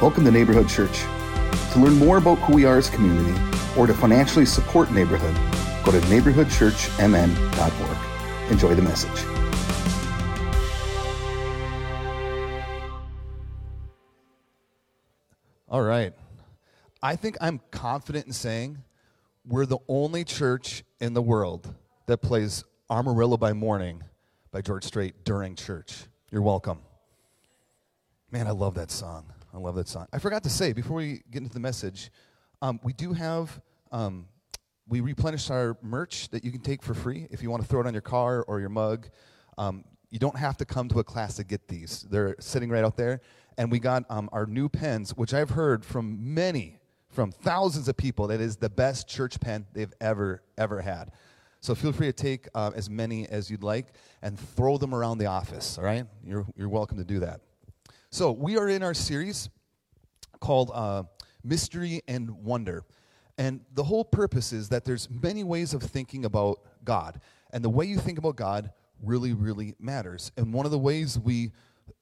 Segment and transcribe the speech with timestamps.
[0.00, 1.00] Welcome to Neighborhood Church.
[1.72, 3.36] To learn more about who we are as community
[3.76, 5.34] or to financially support Neighborhood,
[5.84, 8.50] go to neighborhoodchurchmn.org.
[8.52, 9.10] Enjoy the message.
[15.68, 16.14] All right.
[17.02, 18.78] I think I'm confident in saying
[19.44, 21.74] we're the only church in the world
[22.06, 24.04] that plays Amarillo by Morning
[24.52, 26.04] by George Strait during church.
[26.30, 26.78] You're welcome.
[28.30, 29.32] Man, I love that song.
[29.58, 30.06] I love that song.
[30.12, 32.12] I forgot to say before we get into the message,
[32.62, 34.28] um, we do have um,
[34.86, 37.80] we replenish our merch that you can take for free if you want to throw
[37.80, 39.08] it on your car or your mug.
[39.58, 42.06] Um, you don't have to come to a class to get these.
[42.08, 43.20] They're sitting right out there.
[43.56, 46.78] And we got um, our new pens, which I've heard from many,
[47.10, 51.10] from thousands of people, that is the best church pen they've ever, ever had.
[51.58, 53.88] So feel free to take uh, as many as you'd like
[54.22, 56.06] and throw them around the office, all right?
[56.24, 57.40] You're, you're welcome to do that.
[58.10, 59.50] So we are in our series
[60.40, 61.02] called uh,
[61.44, 62.84] Mystery and Wonder.
[63.36, 67.20] And the whole purpose is that there's many ways of thinking about God.
[67.52, 70.32] And the way you think about God really, really matters.
[70.38, 71.52] And one of the ways we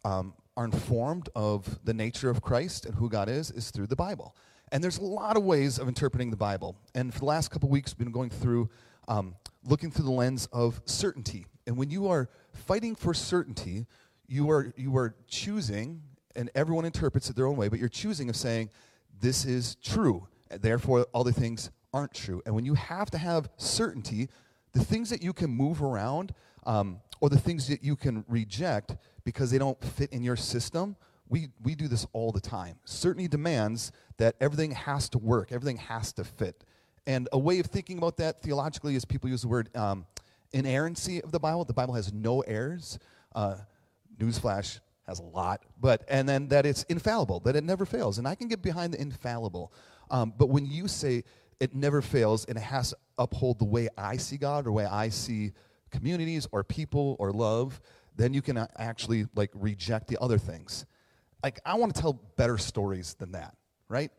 [0.04, 3.96] um, are informed of the nature of Christ and who God is is through the
[3.96, 4.36] Bible.
[4.70, 6.76] And there's a lot of ways of interpreting the Bible.
[6.94, 8.70] And for the last couple weeks, we've been going through,
[9.08, 11.46] um, looking through the lens of certainty.
[11.66, 13.86] And when you are fighting for certainty,
[14.28, 16.02] you are, you are choosing,
[16.34, 18.70] and everyone interprets it their own way, but you're choosing of saying,
[19.20, 20.26] this is true.
[20.50, 22.42] Therefore, other things aren't true.
[22.44, 24.28] And when you have to have certainty,
[24.72, 26.34] the things that you can move around
[26.66, 30.96] um, or the things that you can reject because they don't fit in your system,
[31.28, 32.76] we, we do this all the time.
[32.84, 36.64] Certainty demands that everything has to work, everything has to fit.
[37.06, 40.06] And a way of thinking about that theologically is people use the word um,
[40.52, 41.64] inerrancy of the Bible.
[41.64, 42.98] The Bible has no errors.
[43.34, 43.56] Uh,
[44.18, 48.18] newsflash has a lot, but and then that it's infallible, that it never fails.
[48.18, 49.72] And I can get behind the infallible.
[50.10, 51.24] Um, but when you say
[51.60, 54.72] it never fails and it has to uphold the way I see God or the
[54.72, 55.52] way I see
[55.90, 57.80] communities or people or love,
[58.16, 60.86] then you can actually like reject the other things.
[61.42, 63.54] Like I want to tell better stories than that,
[63.88, 64.10] right?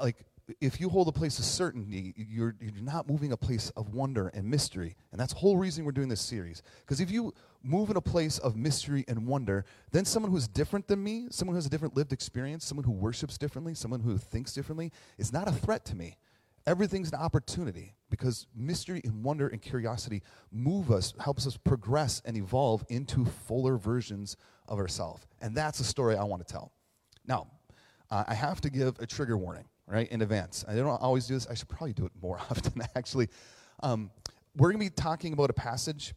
[0.00, 0.16] Like
[0.60, 4.28] if you hold a place of certainty, you're, you're not moving a place of wonder
[4.28, 4.96] and mystery.
[5.12, 6.62] And that's the whole reason we're doing this series.
[6.80, 7.32] Because if you
[7.62, 11.54] move in a place of mystery and wonder, then someone who's different than me, someone
[11.54, 15.32] who has a different lived experience, someone who worships differently, someone who thinks differently, is
[15.32, 16.16] not a threat to me.
[16.66, 22.36] Everything's an opportunity because mystery and wonder and curiosity move us, helps us progress and
[22.36, 24.36] evolve into fuller versions
[24.68, 25.26] of ourselves.
[25.40, 26.72] And that's the story I want to tell.
[27.26, 27.48] Now,
[28.10, 30.64] uh, I have to give a trigger warning, right, in advance.
[30.68, 31.46] I don't always do this.
[31.46, 33.28] I should probably do it more often, actually.
[33.82, 34.10] Um,
[34.56, 36.14] we're going to be talking about a passage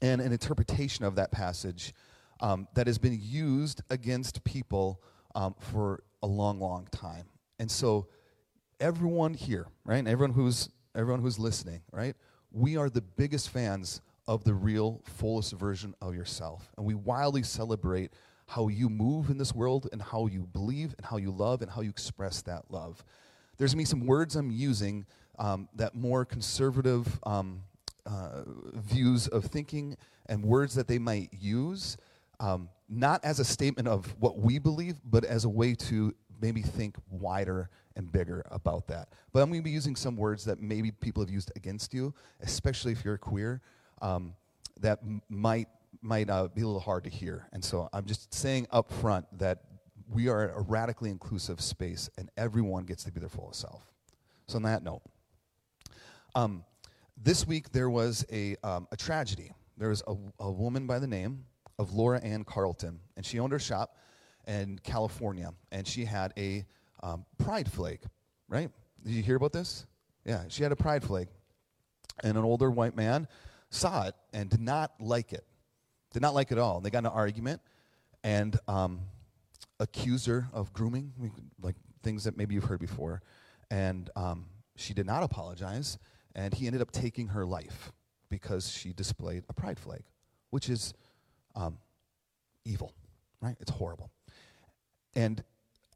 [0.00, 1.94] and an interpretation of that passage
[2.40, 5.02] um, that has been used against people
[5.34, 7.26] um, for a long, long time.
[7.58, 8.08] And so,
[8.80, 12.14] everyone here, right, everyone who's everyone who's listening, right,
[12.50, 17.42] we are the biggest fans of the real, fullest version of yourself, and we wildly
[17.42, 18.12] celebrate
[18.46, 21.70] how you move in this world and how you believe and how you love and
[21.70, 23.02] how you express that love.
[23.56, 25.06] There's gonna be some words I'm using
[25.38, 27.62] um, that more conservative um,
[28.06, 28.42] uh,
[28.74, 29.96] views of thinking
[30.26, 31.96] and words that they might use,
[32.40, 36.62] um, not as a statement of what we believe, but as a way to maybe
[36.62, 39.08] think wider and bigger about that.
[39.32, 42.12] But I'm going to be using some words that maybe people have used against you,
[42.40, 43.62] especially if you're queer,
[44.02, 44.34] um,
[44.80, 45.68] that m- might
[46.04, 47.48] might uh, be a little hard to hear.
[47.52, 49.62] And so I'm just saying up front that
[50.12, 53.82] we are a radically inclusive space, and everyone gets to be their fullest self.
[54.46, 55.00] So on that note,
[56.34, 56.64] um,
[57.16, 59.52] this week there was a um, a tragedy.
[59.78, 61.44] There was a, a woman by the name
[61.78, 63.96] of Laura Ann Carleton, and she owned her shop
[64.46, 66.66] in California, and she had a
[67.02, 68.00] um, pride flag,
[68.48, 68.70] right?
[69.02, 69.86] Did you hear about this?
[70.24, 71.28] Yeah, she had a pride flag,
[72.22, 73.26] and an older white man
[73.70, 75.44] saw it and did not like it,
[76.14, 76.76] did not like it at all.
[76.76, 77.60] And they got in an argument,
[78.22, 79.00] and um,
[79.80, 81.12] accused her of grooming,
[81.60, 83.20] like things that maybe you've heard before,
[83.70, 84.46] and um,
[84.76, 85.98] she did not apologize,
[86.34, 87.92] and he ended up taking her life
[88.30, 90.02] because she displayed a pride flag,
[90.50, 90.94] which is
[91.56, 91.78] um,
[92.64, 92.92] evil,
[93.42, 93.56] right?
[93.60, 94.10] It's horrible.
[95.14, 95.42] And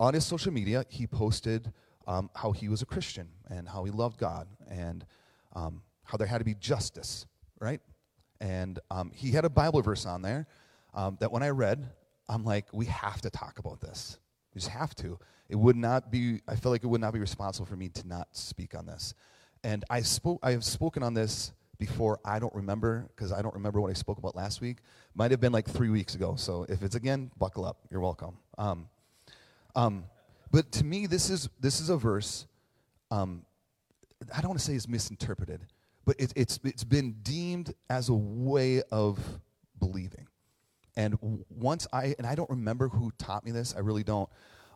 [0.01, 1.73] on his social media, he posted
[2.07, 5.07] um, how he was a Christian and how he loved God and
[5.55, 7.27] um, how there had to be justice,
[7.61, 7.81] right?
[8.41, 10.47] And um, he had a Bible verse on there
[10.95, 11.89] um, that when I read,
[12.29, 14.19] I'm like, we have to talk about this.
[14.55, 15.19] We just have to.
[15.49, 18.07] It would not be, I feel like it would not be responsible for me to
[18.07, 19.15] not speak on this.
[19.65, 22.21] And I, spoke, I have spoken on this before.
[22.25, 24.79] I don't remember because I don't remember what I spoke about last week.
[25.15, 26.37] Might have been like three weeks ago.
[26.37, 27.79] So if it's again, buckle up.
[27.91, 28.37] You're welcome.
[28.57, 28.89] Um,
[29.75, 30.05] um,
[30.51, 32.47] But to me, this is, this is a verse,
[33.11, 33.45] um,
[34.35, 35.61] I don't want to say is misinterpreted,
[36.09, 39.19] but it, it's, it's been deemed as a way of
[39.79, 40.27] believing.
[40.97, 41.19] And
[41.51, 44.27] once I, and I don't remember who taught me this, I really don't.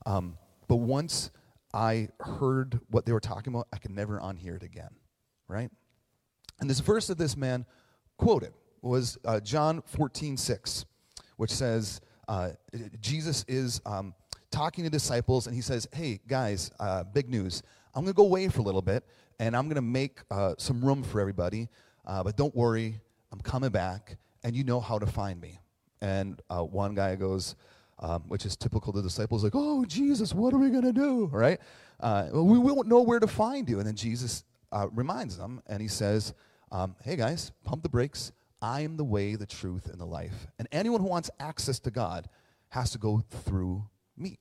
[0.05, 0.37] Um,
[0.69, 1.31] but once
[1.73, 4.90] I heard what they were talking about, I could never unhear it again,
[5.49, 5.70] right?
[6.61, 7.64] And this verse that this man
[8.19, 8.52] quoted
[8.82, 10.84] was uh, John 14, 6,
[11.38, 12.50] which says, uh,
[13.00, 14.12] Jesus is um,
[14.50, 17.62] talking to disciples, and he says, Hey, guys, uh, big news.
[17.94, 19.04] I'm going to go away for a little bit,
[19.38, 21.68] and I'm going to make uh, some room for everybody.
[22.06, 23.00] Uh, but don't worry,
[23.30, 25.58] I'm coming back, and you know how to find me.
[26.00, 27.54] And uh, one guy goes,
[27.98, 31.26] um, which is typical the disciples, like, Oh, Jesus, what are we going to do?
[31.26, 31.60] Right?
[32.00, 33.78] well, we won't know where to find you.
[33.78, 34.44] And then Jesus
[34.92, 36.34] reminds them, and he says,
[36.72, 38.32] um, Hey, guys, pump the brakes.
[38.62, 40.46] I am the way, the truth, and the life.
[40.58, 42.28] And anyone who wants access to God
[42.70, 43.84] has to go through
[44.16, 44.38] me,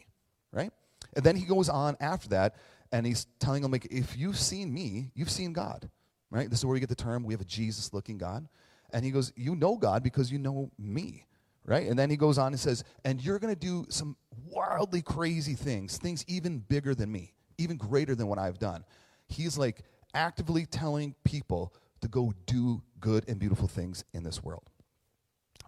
[0.54, 0.71] right?
[1.15, 2.56] And then he goes on after that,
[2.92, 5.90] and he's telling them, like, if you've seen me, you've seen God,
[6.30, 6.50] right?
[6.50, 8.48] This is where we get the term, we have a Jesus looking God.
[8.94, 11.26] And he goes, You know God because you know me,
[11.66, 11.88] right?
[11.88, 15.54] And then he goes on and says, And you're going to do some wildly crazy
[15.54, 18.84] things, things even bigger than me, even greater than what I've done.
[19.28, 19.84] He's like
[20.14, 24.70] actively telling people to go do good and beautiful things in this world.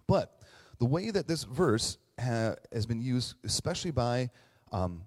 [0.06, 0.38] But
[0.78, 4.30] the way that this verse ha- has been used, especially by
[4.72, 5.02] um,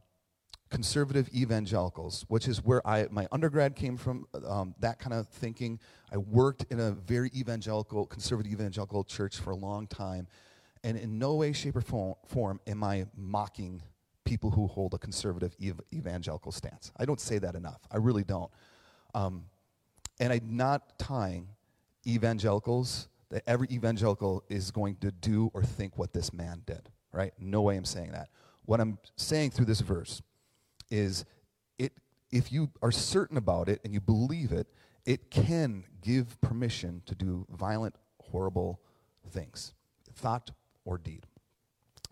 [0.69, 5.80] conservative evangelicals, which is where I, my undergrad came from, um, that kind of thinking.
[6.12, 10.28] I worked in a very evangelical, conservative evangelical church for a long time.
[10.84, 13.81] And in no way, shape, or form am I mocking
[14.28, 16.92] people who hold a conservative ev- evangelical stance.
[16.98, 17.80] I don't say that enough.
[17.90, 18.52] I really don't.
[19.16, 19.46] Um,
[20.19, 21.48] and I'm not tying
[22.06, 27.34] evangelicals that every evangelical is going to do or think what this man did, right?
[27.40, 28.30] No way I'm saying that.
[28.66, 30.22] What I'm saying through this verse
[30.89, 31.25] is
[31.78, 31.94] it
[32.31, 34.68] if you are certain about it and you believe it,
[35.06, 38.81] it can give permission to do violent, horrible
[39.30, 39.74] things,
[40.13, 40.51] thought
[40.86, 41.25] or deed.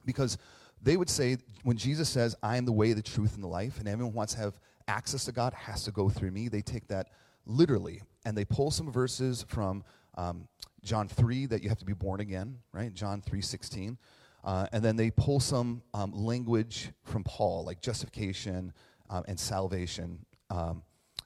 [0.06, 0.38] Because
[0.81, 3.80] they would say when Jesus says, I am the way, the truth, and the life,
[3.80, 6.88] and everyone wants to have access to God has to go through me, they take
[6.88, 7.10] that
[7.45, 8.01] literally.
[8.25, 9.83] And they pull some verses from
[10.16, 10.48] um,
[10.83, 12.94] John 3 that you have to be born again, right?
[12.94, 13.98] John 3 16.
[14.45, 18.71] Uh, and then they pull some um, language from Paul, like justification
[19.09, 20.83] um, and salvation, um,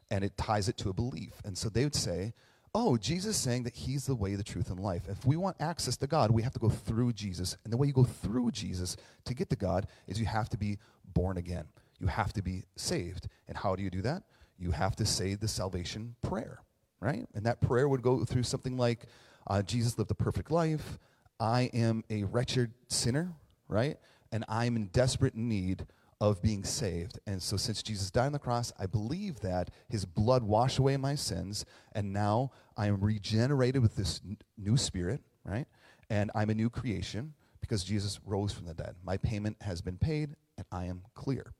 [0.10, 1.33] and it ties it to a belief.
[1.44, 2.33] And so they would say,
[2.74, 5.04] oh, Jesus is saying that he's the way, the truth, and life.
[5.10, 7.57] If we want access to God, we have to go through Jesus.
[7.63, 8.95] And the way you go through Jesus
[9.25, 10.77] to get to God is you have to be
[11.13, 11.66] born again.
[12.00, 13.27] You have to be saved.
[13.48, 14.24] And how do you do that?
[14.60, 16.62] you have to say the salvation prayer,
[17.00, 17.25] right?
[17.33, 19.06] And that prayer would go through something like
[19.48, 21.00] uh, Jesus lived a perfect life.
[21.39, 23.33] I am a wretched sinner,
[23.68, 23.97] right?
[24.31, 25.86] And I'm in desperate need
[26.21, 27.19] of being saved.
[27.25, 30.97] And so, since Jesus died on the cross, I believe that his blood washed away
[30.97, 35.65] my sins, and now I am regenerated with this n- new spirit, right?
[36.09, 38.95] And I'm a new creation because Jesus rose from the dead.
[39.03, 41.53] My payment has been paid, and I am clear.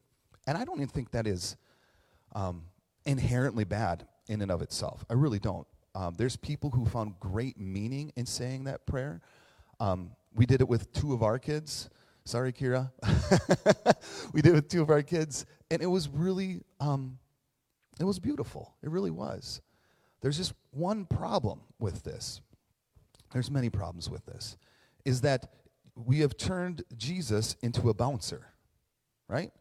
[0.46, 1.56] And I don't even think that is
[2.34, 2.64] um,
[3.06, 5.06] inherently bad in and of itself.
[5.10, 5.68] I really don't.
[5.96, 9.22] Um, there's people who found great meaning in saying that prayer.
[9.80, 11.90] Um, we did it with two of our kids.
[12.26, 12.92] Sorry, Kira.
[14.34, 17.18] we did it with two of our kids, and it was really, um,
[18.00, 18.76] it was beautiful.
[18.84, 19.62] It really was.
[20.22, 22.42] There's just one problem with this.
[23.32, 24.58] There's many problems with this.
[25.06, 25.52] Is that
[25.96, 28.48] we have turned Jesus into a bouncer,
[29.28, 29.52] right?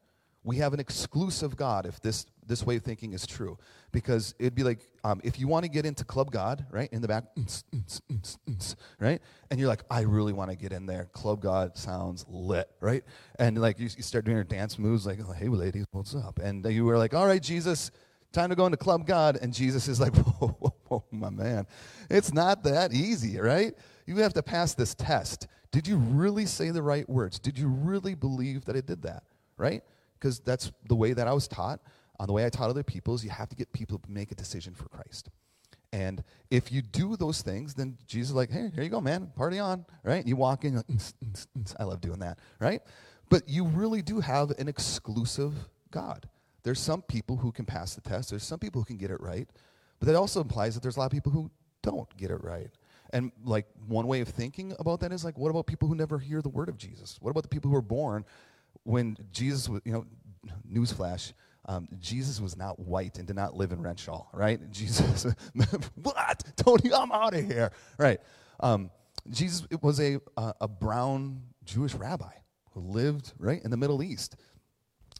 [0.48, 3.58] We have an exclusive God if this, this way of thinking is true.
[3.92, 7.02] Because it'd be like um, if you want to get into Club God, right, in
[7.02, 9.20] the back, mm, mm, mm, right?
[9.50, 11.04] And you're like, I really want to get in there.
[11.12, 13.04] Club God sounds lit, right?
[13.38, 16.38] And like you, you start doing your dance moves, like, oh, hey, ladies, what's up?
[16.38, 17.90] And you were like, all right, Jesus,
[18.32, 19.38] time to go into Club God.
[19.42, 21.66] And Jesus is like, whoa, whoa, whoa, my man.
[22.08, 23.74] It's not that easy, right?
[24.06, 25.46] You have to pass this test.
[25.72, 27.38] Did you really say the right words?
[27.38, 29.24] Did you really believe that it did that,
[29.58, 29.82] right?
[30.18, 31.80] Because that's the way that I was taught.
[32.20, 34.32] On the way I taught other people is you have to get people to make
[34.32, 35.30] a decision for Christ.
[35.92, 39.30] And if you do those things, then Jesus is like, hey, here you go, man,
[39.36, 40.26] party on, right?
[40.26, 40.86] You walk in, like,
[41.78, 42.82] I love doing that, right?
[43.30, 45.54] But you really do have an exclusive
[45.90, 46.28] God.
[46.62, 49.20] There's some people who can pass the test, there's some people who can get it
[49.20, 49.48] right,
[49.98, 51.50] but that also implies that there's a lot of people who
[51.82, 52.68] don't get it right.
[53.10, 56.18] And like one way of thinking about that is like, what about people who never
[56.18, 57.16] hear the word of Jesus?
[57.20, 58.24] What about the people who are born
[58.88, 60.06] when Jesus was, you know,
[60.66, 61.34] newsflash,
[61.66, 64.58] um, Jesus was not white and did not live in Renshaw, right?
[64.70, 65.26] Jesus,
[65.94, 66.42] what?
[66.56, 68.18] Tony, I'm out of here, right?
[68.60, 68.90] Um,
[69.28, 72.32] Jesus was a, a, brown Jewish rabbi
[72.72, 74.36] who lived right in the Middle East.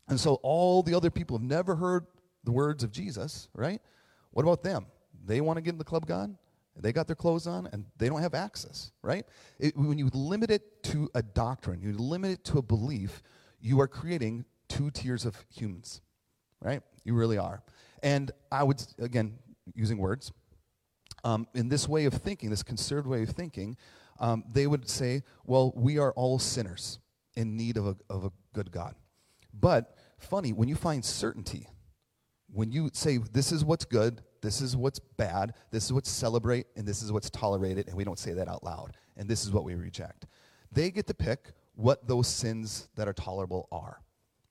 [0.09, 2.07] And so all the other people have never heard
[2.45, 3.83] the words of Jesus, right?
[4.31, 4.87] What about them?
[5.27, 6.35] They want to get in the club God?
[6.81, 9.27] They got their clothes on and they don't have access, right?
[9.59, 13.23] It, when you limit it to a doctrine, you limit it to a belief,
[13.61, 16.01] you are creating two tiers of humans,
[16.61, 16.83] right?
[17.05, 17.63] You really are.
[18.03, 19.39] And I would, again,
[19.75, 20.33] using words,
[21.25, 23.77] um, in this way of thinking, this conservative way of thinking,
[24.21, 26.99] um, they would say, well, we are all sinners
[27.35, 28.95] in need of a, of a good God.
[29.53, 31.69] But funny, when you find certainty,
[32.53, 36.67] when you say, this is what's good, this is what's bad, this is what's celebrate,
[36.77, 39.51] and this is what's tolerated, and we don't say that out loud, and this is
[39.51, 40.27] what we reject.
[40.71, 44.01] They get to pick what those sins that are tolerable are,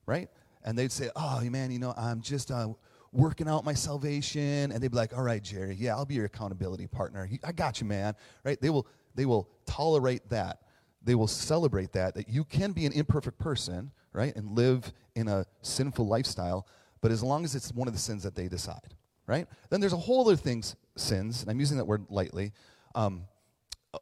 [0.06, 0.30] right?
[0.64, 2.70] And they'd say, oh, man, you know, I'm just uh,
[3.12, 4.72] working out my salvation.
[4.72, 7.30] And they'd be like, all right, Jerry, yeah, I'll be your accountability partner.
[7.44, 8.60] I got you, man, right?
[8.60, 10.62] They will, they will tolerate that.
[11.04, 15.28] They will celebrate that, that you can be an imperfect person, right, and live in
[15.28, 16.68] a sinful lifestyle,
[17.02, 18.96] but as long as it's one of the sins that they decide
[19.28, 19.46] right?
[19.70, 22.54] Then there's a whole other things, sins, and I'm using that word lightly,
[22.96, 23.26] um,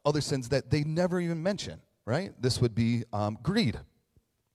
[0.04, 2.32] other sins that they never even mention, right?
[2.40, 3.78] This would be um, greed,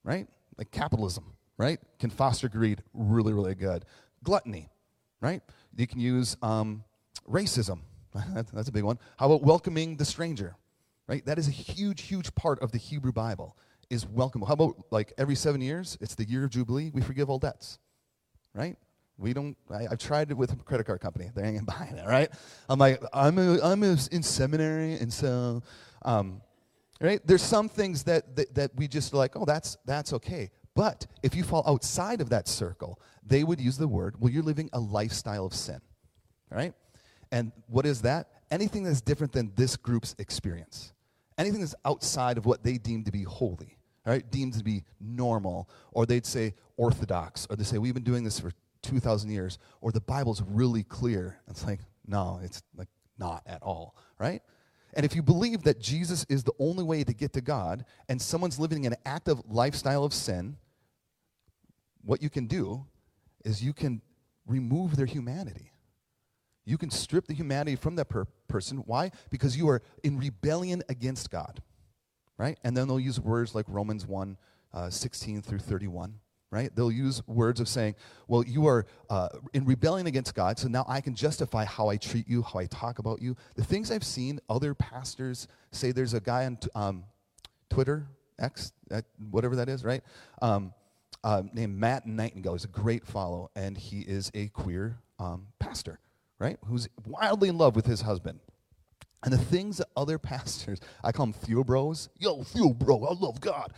[0.04, 0.28] right?
[0.58, 1.26] Like capitalism,
[1.58, 1.80] right?
[2.00, 3.86] Can foster greed really, really good.
[4.24, 4.70] Gluttony,
[5.20, 5.44] right?
[5.76, 6.84] You can use um,
[7.30, 7.82] racism.
[8.54, 8.98] That's a big one.
[9.18, 10.56] How about welcoming the stranger,
[11.08, 11.26] right?
[11.26, 13.58] That is a huge, huge part of the Hebrew Bible
[13.90, 14.42] is welcome.
[14.42, 17.78] How about like every seven years, it's the year of Jubilee, we forgive all debts,
[18.54, 18.78] right?
[19.18, 21.30] We don't, I, have tried it with a credit card company.
[21.36, 22.30] They ain't buying it, right?
[22.70, 25.62] I'm like, I'm, a, I'm a, in seminary, and so,
[26.04, 26.42] um,
[27.02, 27.22] right?
[27.26, 30.50] There's some things that, that, that we just like, oh, that's, that's okay.
[30.76, 34.44] But if you fall outside of that circle, they would use the word, well, you're
[34.44, 35.82] living a lifestyle of sin,
[36.50, 36.74] right?
[37.32, 38.30] And what is that?
[38.52, 40.94] Anything that's different than this group's experience.
[41.38, 44.30] Anything that's outside of what they deem to be holy, right?
[44.32, 45.70] Deemed to be normal.
[45.92, 47.48] Or they'd say orthodox.
[47.50, 48.52] Or they say, we've been doing this for
[48.84, 51.40] 2,000 years, or the Bible's really clear.
[51.48, 54.42] It's like, no, it's like not at all, right?
[54.94, 58.22] And if you believe that Jesus is the only way to get to God, and
[58.22, 60.58] someone's living an active lifestyle of sin,
[62.04, 62.86] what you can do
[63.46, 64.02] is you can
[64.46, 65.72] remove their humanity.
[66.66, 68.80] You can strip the humanity from that per- person.
[68.80, 69.12] Why?
[69.30, 71.62] Because you are in rebellion against God,
[72.38, 72.60] right?
[72.64, 74.38] And then they'll use words like Romans 1
[74.74, 76.20] uh, 16 through 31
[76.52, 76.76] right?
[76.76, 77.96] They'll use words of saying,
[78.28, 81.96] well, you are uh, in rebellion against God, so now I can justify how I
[81.96, 83.38] treat you, how I talk about you.
[83.56, 87.06] The things I've seen other pastors say, there's a guy on t- um,
[87.70, 88.06] Twitter,
[88.38, 88.74] X,
[89.32, 90.04] whatever that is, right?
[90.42, 90.74] Um,
[91.24, 92.54] uh, named Matt Nightingale.
[92.54, 96.00] He's a great follow, and he is a queer um, pastor,
[96.38, 96.58] right?
[96.66, 98.40] Who's wildly in love with his husband.
[99.24, 102.10] And the things that other pastors, I call them theobros.
[102.18, 103.72] Yo, theobro, I love God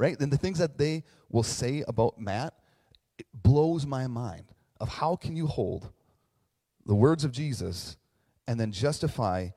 [0.00, 0.18] right?
[0.18, 2.54] And the things that they will say about Matt,
[3.18, 4.46] it blows my mind
[4.80, 5.90] of how can you hold
[6.86, 7.98] the words of Jesus
[8.46, 9.50] and then justify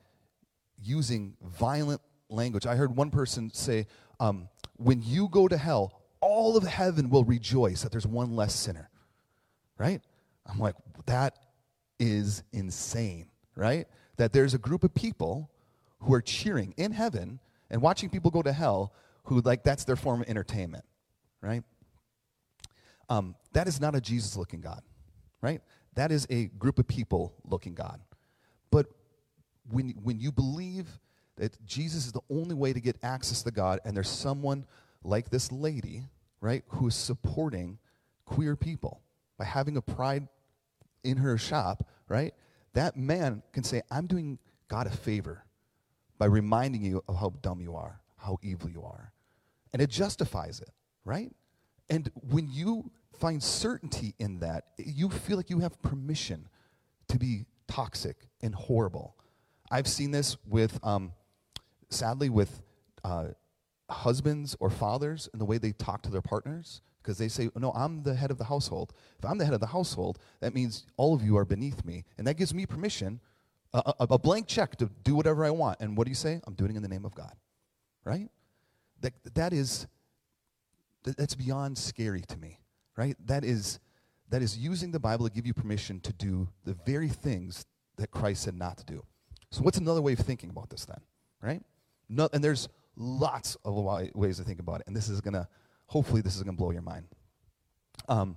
[0.78, 2.66] using violent language.
[2.66, 3.86] I heard one person say,
[4.20, 8.54] um, when you go to hell, all of heaven will rejoice that there's one less
[8.54, 8.90] sinner,
[9.78, 10.02] right?
[10.44, 10.74] I'm like,
[11.06, 11.38] that
[11.98, 13.86] is insane, right?
[14.18, 15.50] That there's a group of people
[16.00, 18.92] who are cheering in heaven and watching people go to hell
[19.24, 20.84] who like that's their form of entertainment,
[21.40, 21.62] right?
[23.08, 24.82] Um, that is not a Jesus looking God,
[25.40, 25.60] right?
[25.94, 28.00] That is a group of people looking God.
[28.70, 28.86] But
[29.70, 30.86] when, when you believe
[31.36, 34.66] that Jesus is the only way to get access to God, and there's someone
[35.02, 36.02] like this lady,
[36.40, 37.78] right, who is supporting
[38.24, 39.00] queer people
[39.38, 40.28] by having a pride
[41.02, 42.34] in her shop, right?
[42.74, 44.38] That man can say, I'm doing
[44.68, 45.44] God a favor
[46.18, 49.13] by reminding you of how dumb you are, how evil you are
[49.74, 50.70] and it justifies it,
[51.04, 51.30] right?
[51.90, 56.48] And when you find certainty in that, you feel like you have permission
[57.08, 59.16] to be toxic and horrible.
[59.70, 61.12] I've seen this with, um,
[61.90, 62.62] sadly, with
[63.02, 63.28] uh,
[63.90, 67.72] husbands or fathers and the way they talk to their partners because they say, No,
[67.72, 68.92] I'm the head of the household.
[69.18, 72.04] If I'm the head of the household, that means all of you are beneath me.
[72.16, 73.20] And that gives me permission,
[73.72, 75.80] a, a, a blank check to do whatever I want.
[75.80, 76.40] And what do you say?
[76.46, 77.34] I'm doing it in the name of God,
[78.04, 78.30] right?
[79.04, 79.86] That, that is
[81.04, 82.60] that's beyond scary to me
[82.96, 83.16] right?
[83.26, 83.78] That is
[84.30, 88.10] that is using the bible to give you permission to do the very things that
[88.10, 89.04] christ said not to do.
[89.50, 91.00] So what's another way of thinking about this then
[91.40, 91.62] right?
[92.08, 93.74] No, and there's lots of
[94.14, 95.48] ways to think about it and this is gonna
[95.86, 97.06] hopefully this is gonna blow your mind.
[98.08, 98.36] Um,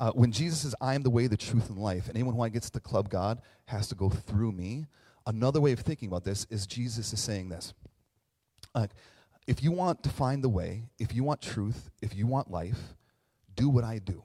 [0.00, 2.48] uh, when jesus says i am the way the truth and life and anyone who
[2.50, 4.86] gets to club god has to go through me.
[5.24, 7.72] Another way of thinking about this is jesus is saying this.
[8.74, 8.86] Uh,
[9.46, 12.94] if you want to find the way, if you want truth, if you want life,
[13.54, 14.22] do what I do.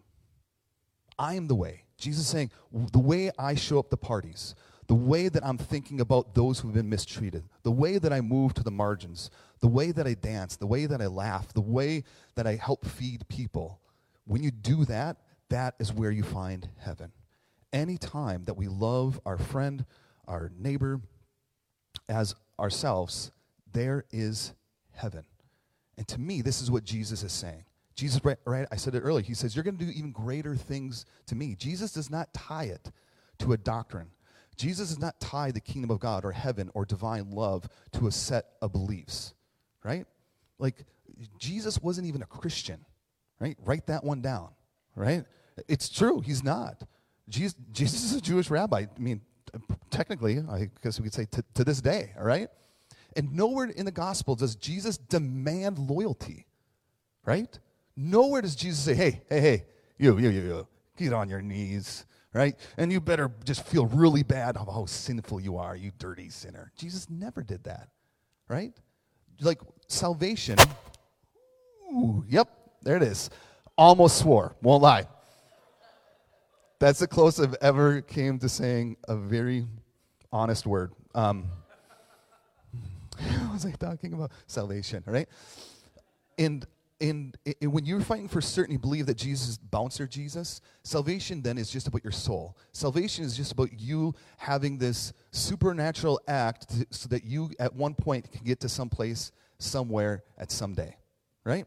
[1.17, 1.83] I am the way.
[1.97, 4.53] Jesus is saying, the way I show up the parties,
[4.87, 8.53] the way that I'm thinking about those who've been mistreated, the way that I move
[8.53, 12.03] to the margins, the way that I dance, the way that I laugh, the way
[12.35, 13.81] that I help feed people.
[14.25, 15.17] When you do that,
[15.49, 17.11] that is where you find heaven.
[17.73, 19.85] Any time that we love our friend,
[20.27, 21.01] our neighbor,
[22.07, 23.31] as ourselves,
[23.73, 24.53] there is
[24.97, 25.23] heaven.
[25.97, 27.63] And to me, this is what Jesus is saying.
[27.95, 30.55] Jesus, right, right I said it earlier, he says, You're going to do even greater
[30.55, 31.55] things to me.
[31.55, 32.91] Jesus does not tie it
[33.39, 34.11] to a doctrine.
[34.55, 38.11] Jesus does not tie the kingdom of God or heaven or divine love to a
[38.11, 39.33] set of beliefs,
[39.83, 40.05] right?
[40.59, 40.85] Like,
[41.39, 42.85] Jesus wasn't even a Christian,
[43.39, 43.57] right?
[43.63, 44.49] Write that one down,
[44.95, 45.23] right?
[45.67, 46.83] It's true, he's not.
[47.29, 48.85] Jesus, Jesus is a Jewish rabbi.
[48.95, 49.21] I mean,
[49.89, 52.49] technically, I guess we could say to, to this day, all right?
[53.17, 56.45] And nowhere in the gospel does Jesus demand loyalty,
[57.25, 57.59] right?
[57.95, 59.65] Nowhere does Jesus say, hey, hey, hey,
[59.97, 62.55] you, you, you, you, get on your knees, right?
[62.77, 66.71] And you better just feel really bad about how sinful you are, you dirty sinner.
[66.77, 67.89] Jesus never did that,
[68.47, 68.73] right?
[69.41, 70.59] Like salvation,
[71.91, 72.49] ooh, yep,
[72.83, 73.31] there it is.
[73.79, 75.07] Almost swore, won't lie.
[76.79, 79.65] That's the closest I've ever came to saying a very
[80.31, 80.91] honest word.
[81.15, 81.47] Um,
[83.57, 84.31] was I talking about?
[84.45, 85.27] Salvation, right?
[86.37, 86.65] And
[86.99, 90.61] and, when you're fighting for certain, you believe that Jesus bouncer Jesus.
[90.83, 92.57] Salvation then is just about your soul.
[92.71, 97.93] Salvation is just about you having this supernatural act to, so that you, at one
[97.93, 100.95] point, can get to some place, somewhere, at some day,
[101.43, 101.65] right?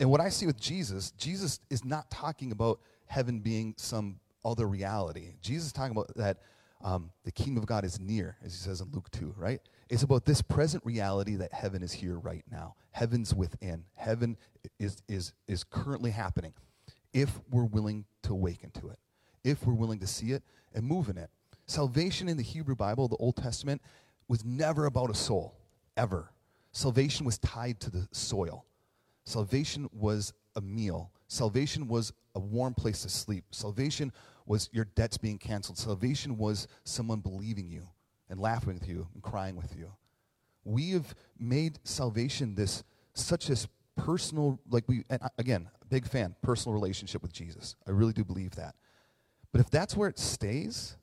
[0.00, 4.66] And what I see with Jesus, Jesus is not talking about heaven being some other
[4.66, 5.34] reality.
[5.42, 6.38] Jesus is talking about that
[6.82, 9.60] um, the kingdom of God is near, as he says in Luke 2, right?
[9.94, 12.74] It's about this present reality that heaven is here right now.
[12.90, 13.84] Heaven's within.
[13.94, 14.36] Heaven
[14.80, 16.52] is, is, is currently happening
[17.12, 18.98] if we're willing to awaken to it,
[19.44, 20.42] if we're willing to see it
[20.74, 21.30] and move in it.
[21.66, 23.80] Salvation in the Hebrew Bible, the Old Testament,
[24.26, 25.60] was never about a soul,
[25.96, 26.32] ever.
[26.72, 28.66] Salvation was tied to the soil.
[29.24, 31.12] Salvation was a meal.
[31.28, 33.44] Salvation was a warm place to sleep.
[33.52, 34.12] Salvation
[34.44, 35.78] was your debts being canceled.
[35.78, 37.86] Salvation was someone believing you
[38.28, 39.92] and laughing with you and crying with you.
[40.64, 46.74] We have made salvation this such as personal, like we, and again, big fan, personal
[46.74, 47.76] relationship with Jesus.
[47.86, 48.74] I really do believe that.
[49.52, 50.96] But if that's where it stays,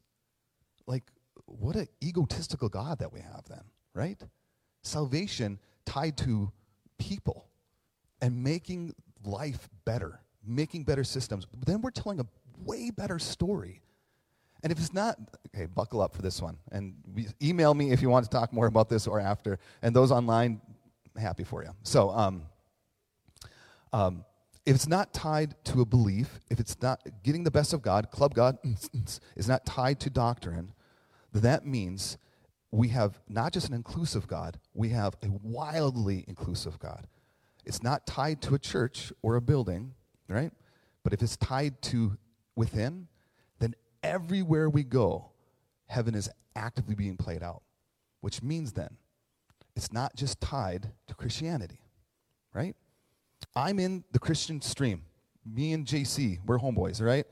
[0.88, 1.04] like,
[1.46, 4.22] what an egotistical God that we have then, right?
[4.84, 6.52] Salvation tied to
[6.98, 7.48] people
[8.22, 11.46] and making life better, making better systems.
[11.46, 12.26] But then we're telling a
[12.66, 13.82] way better story
[14.64, 16.58] and if it's not, okay, buckle up for this one.
[16.72, 16.94] And
[17.42, 19.58] email me if you want to talk more about this or after.
[19.82, 20.62] And those online,
[21.18, 21.72] happy for you.
[21.84, 22.44] So, um,
[23.92, 24.26] um,
[24.66, 28.12] if it's not tied to a belief, if it's not getting the best of God,
[28.12, 28.58] club God
[29.36, 30.74] is not tied to doctrine,
[31.34, 32.18] then that means
[32.72, 37.08] we have not just an inclusive God, we have a wildly inclusive God.
[37.66, 39.94] It's not tied to a church or a building,
[40.28, 40.52] right?
[41.04, 42.18] But if it's tied to
[42.56, 43.08] within,
[44.04, 45.32] everywhere we go,
[45.88, 47.62] heaven is actively being played out,
[48.22, 48.98] which means then
[49.76, 51.80] it's not just tied to Christianity,
[52.54, 52.76] right?
[53.56, 55.04] I'm in the Christian stream.
[55.46, 57.26] Me and JC, we're homeboys, right?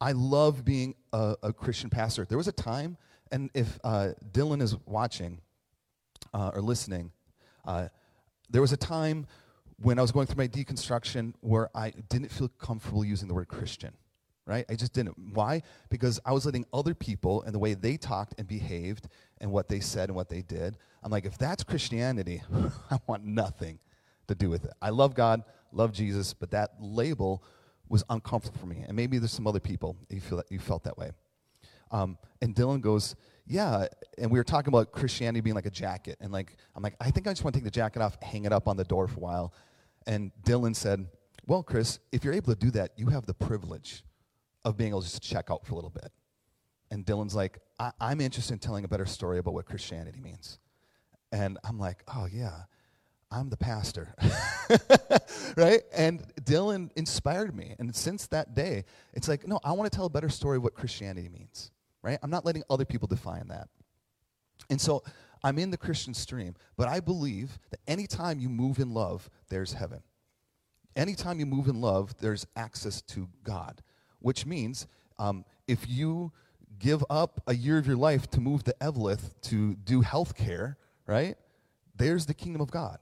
[0.00, 2.24] I love being a, a Christian pastor.
[2.24, 2.96] There was a time,
[3.32, 5.40] and if uh, Dylan is watching
[6.32, 7.12] uh, or listening,
[7.64, 7.88] uh,
[8.50, 9.26] there was a time
[9.78, 13.48] when I was going through my deconstruction where I didn't feel comfortable using the word
[13.48, 13.92] Christian
[14.46, 14.64] right?
[14.68, 15.18] I just didn't.
[15.18, 15.62] Why?
[15.90, 19.08] Because I was letting other people and the way they talked and behaved
[19.40, 20.78] and what they said and what they did.
[21.02, 22.42] I'm like, if that's Christianity,
[22.90, 23.78] I want nothing
[24.28, 24.72] to do with it.
[24.80, 27.42] I love God, love Jesus, but that label
[27.88, 28.84] was uncomfortable for me.
[28.86, 31.10] And maybe there's some other people you feel that you felt that way.
[31.90, 33.14] Um, and Dylan goes,
[33.46, 33.86] yeah.
[34.18, 36.16] And we were talking about Christianity being like a jacket.
[36.20, 38.44] And like, I'm like, I think I just want to take the jacket off, hang
[38.44, 39.54] it up on the door for a while.
[40.06, 41.06] And Dylan said,
[41.46, 44.02] well, Chris, if you're able to do that, you have the privilege
[44.66, 46.10] of being able to just check out for a little bit.
[46.90, 50.58] And Dylan's like, I- am interested in telling a better story about what Christianity means.
[51.30, 52.62] And I'm like, oh, yeah,
[53.30, 54.12] I'm the pastor.
[55.56, 55.82] right?
[55.94, 57.76] And Dylan inspired me.
[57.78, 60.64] And since that day, it's like, no, I want to tell a better story of
[60.64, 61.70] what Christianity means.
[62.02, 62.18] Right?
[62.22, 63.68] I'm not letting other people define that.
[64.68, 65.04] And so
[65.44, 69.74] I'm in the Christian stream, but I believe that anytime you move in love, there's
[69.74, 70.02] heaven.
[70.96, 73.82] Anytime you move in love, there's access to God
[74.20, 74.86] which means
[75.18, 76.32] um, if you
[76.78, 80.76] give up a year of your life to move to Eveleth to do health care,
[81.06, 81.36] right?
[81.96, 82.98] There's the kingdom of God.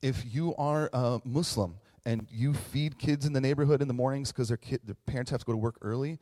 [0.00, 4.32] If you are a Muslim and you feed kids in the neighborhood in the mornings
[4.32, 6.18] because their, their parents have to go to work early,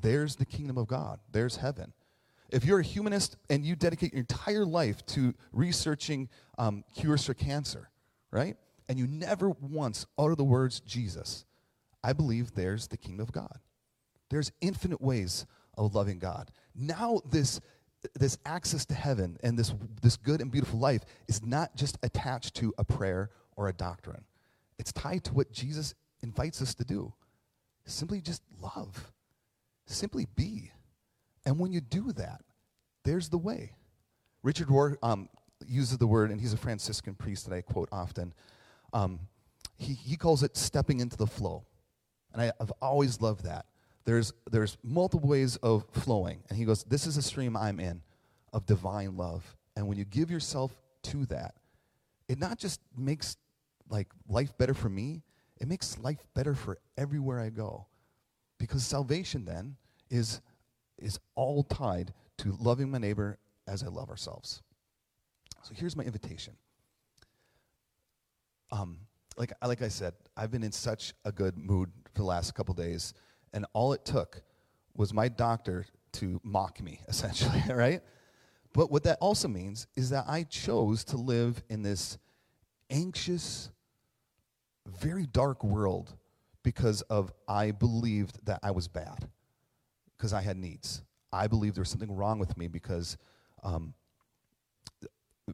[0.00, 1.20] there's the kingdom of God.
[1.32, 1.92] There's heaven.
[2.50, 7.34] If you're a humanist and you dedicate your entire life to researching um, cures for
[7.34, 7.90] cancer,
[8.30, 8.56] right?
[8.88, 11.44] And you never once utter the words Jesus,
[12.02, 13.58] I believe there's the kingdom of God.
[14.30, 16.50] There's infinite ways of loving God.
[16.74, 17.60] Now, this,
[18.14, 22.54] this access to heaven and this, this good and beautiful life is not just attached
[22.56, 24.24] to a prayer or a doctrine,
[24.78, 27.12] it's tied to what Jesus invites us to do.
[27.84, 29.12] Simply just love,
[29.86, 30.70] simply be.
[31.44, 32.42] And when you do that,
[33.04, 33.72] there's the way.
[34.42, 35.28] Richard Rohr um,
[35.66, 38.32] uses the word, and he's a Franciscan priest that I quote often.
[38.92, 39.20] Um,
[39.76, 41.64] he, he calls it stepping into the flow.
[42.32, 43.66] And I, I've always loved that.
[44.04, 46.42] There's, there's multiple ways of flowing.
[46.48, 48.02] And he goes, This is a stream I'm in
[48.52, 49.56] of divine love.
[49.76, 51.54] And when you give yourself to that,
[52.28, 53.36] it not just makes
[53.88, 55.22] like life better for me,
[55.60, 57.86] it makes life better for everywhere I go.
[58.58, 59.76] Because salvation then
[60.10, 60.40] is,
[60.98, 64.62] is all tied to loving my neighbor as I love ourselves.
[65.62, 66.54] So here's my invitation.
[68.70, 68.98] Um,
[69.40, 72.74] like, like I said, I've been in such a good mood for the last couple
[72.74, 73.14] days,
[73.54, 74.42] and all it took
[74.94, 78.02] was my doctor to mock me, essentially, right?
[78.74, 82.18] But what that also means is that I chose to live in this
[82.90, 83.70] anxious,
[84.86, 86.14] very dark world
[86.62, 89.26] because of I believed that I was bad,
[90.18, 91.02] because I had needs.
[91.32, 93.16] I believed there was something wrong with me because
[93.62, 93.94] um,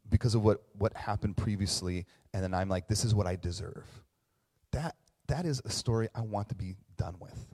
[0.08, 3.84] because of what, what happened previously, and then I'm like, this is what I deserve.
[4.72, 4.96] That,
[5.28, 7.46] that is a story I want to be done with.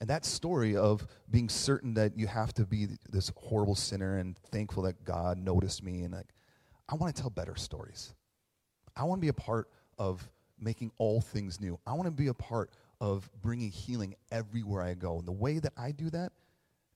[0.00, 4.36] And that story of being certain that you have to be this horrible sinner and
[4.50, 6.28] thankful that God noticed me, and like,
[6.88, 8.14] I want to tell better stories.
[8.96, 9.68] I want to be a part
[9.98, 11.78] of making all things new.
[11.86, 12.70] I want to be a part
[13.00, 15.18] of bringing healing everywhere I go.
[15.18, 16.32] And the way that I do that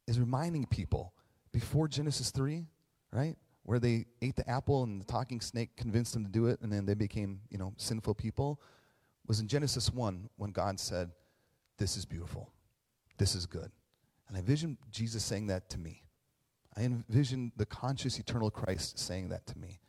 [0.07, 1.15] is reminding people
[1.53, 2.67] before Genesis 3,
[3.13, 3.37] right?
[3.65, 6.73] Where they ate the apple and the talking snake convinced them to do it and
[6.73, 8.61] then they became, you know, sinful people
[9.27, 11.11] was in Genesis 1 when God said,
[11.79, 12.53] This is beautiful.
[13.17, 13.71] This is good.
[14.29, 16.03] And I envision Jesus saying that to me.
[16.77, 19.81] I envision the conscious eternal Christ saying that to me.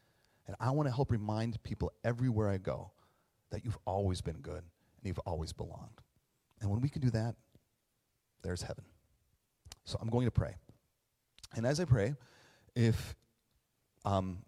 [0.47, 2.91] And I want to help remind people everywhere I go
[3.51, 6.01] that you've always been good and you've always belonged.
[6.61, 7.35] And when we can do that,
[8.43, 8.85] there's heaven.
[9.85, 10.55] So I'm going to pray.
[11.55, 12.15] And as I pray,
[12.75, 13.15] if
[14.05, 14.39] um,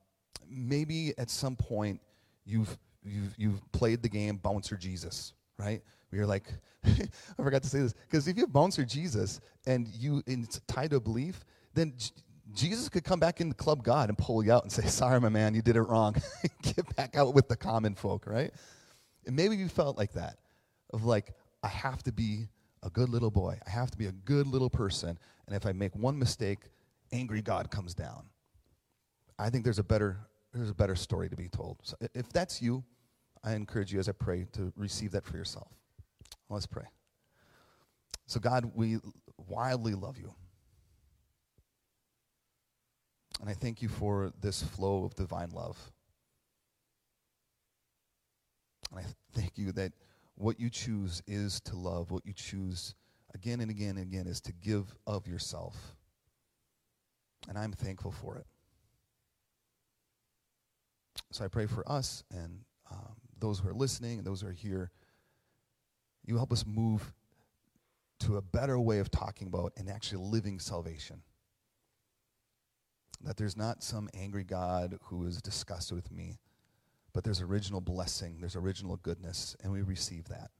[0.50, 2.00] maybe at some point
[2.46, 5.82] you've, you've, you've played the game Bouncer Jesus, right?
[6.10, 6.48] Where you're like,
[6.86, 10.91] I forgot to say this, because if you Bouncer Jesus and, you, and it's tied
[10.91, 11.43] to a belief,
[11.74, 12.12] then J-
[12.54, 15.20] Jesus could come back in the club God and pull you out and say, Sorry,
[15.20, 16.15] my man, you did it wrong.
[16.62, 18.52] Get back out with the common folk, right?
[19.26, 20.38] And maybe you felt like that,
[20.93, 22.48] of like, I have to be
[22.84, 23.60] a good little boy.
[23.65, 25.20] I have to be a good little person.
[25.46, 26.60] And if I make one mistake,
[27.12, 28.24] angry God comes down.
[29.39, 30.17] I think there's a better,
[30.54, 31.78] there's a better story to be told.
[31.84, 32.84] So if that's you,
[33.43, 35.71] I encourage you as I pray to receive that for yourself.
[36.50, 36.86] Let's pray.
[38.26, 39.00] So, God, we
[39.47, 40.34] wildly love you.
[43.39, 45.78] And I thank you for this flow of divine love.
[48.91, 49.93] And I thank you that
[50.36, 52.12] what you choose is to love.
[52.12, 52.95] What you choose
[53.34, 55.95] again and again and again is to give of yourself.
[57.47, 58.45] And I'm thankful for it.
[61.32, 62.62] So I pray for us and
[62.92, 64.92] um, those who are listening and those who are here.
[66.26, 67.13] You help us move
[68.20, 71.22] to a better way of talking about and actually living salvation.
[73.22, 76.40] That there's not some angry God who is disgusted with me,
[77.13, 80.52] but there's original blessing, there's original goodness, and we receive that.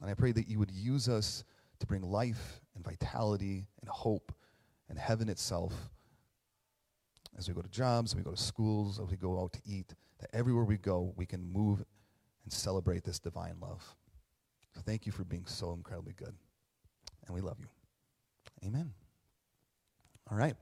[0.00, 1.44] And I pray that you would use us
[1.80, 4.32] to bring life and vitality and hope
[4.88, 5.90] and heaven itself
[7.36, 9.60] as we go to jobs, as we go to schools, as we go out to
[9.66, 11.84] eat, that everywhere we go, we can move
[12.44, 13.82] and celebrate this divine love.
[14.74, 16.34] So thank you for being so incredibly good.
[17.26, 17.66] And we love you.
[18.66, 18.92] Amen.
[20.30, 20.54] All right.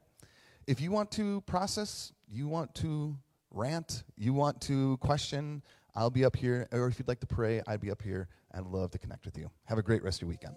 [0.66, 3.16] If you want to process, you want to
[3.50, 5.62] rant, you want to question,
[5.94, 6.68] I'll be up here.
[6.72, 8.28] Or if you'd like to pray, I'd be up here.
[8.54, 9.50] I'd love to connect with you.
[9.64, 10.56] Have a great rest of your weekend.